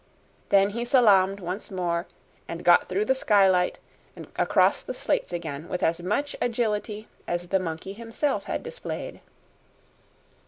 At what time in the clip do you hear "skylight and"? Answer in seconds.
3.13-4.25